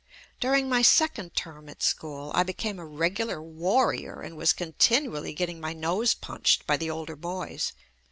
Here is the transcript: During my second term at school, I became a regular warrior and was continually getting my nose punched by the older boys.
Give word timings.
During 0.39 0.67
my 0.67 0.81
second 0.81 1.35
term 1.35 1.69
at 1.69 1.83
school, 1.83 2.31
I 2.33 2.41
became 2.41 2.79
a 2.79 2.85
regular 2.87 3.39
warrior 3.39 4.19
and 4.19 4.35
was 4.35 4.51
continually 4.51 5.31
getting 5.35 5.59
my 5.59 5.73
nose 5.73 6.15
punched 6.15 6.65
by 6.65 6.75
the 6.75 6.89
older 6.89 7.15
boys. 7.15 7.73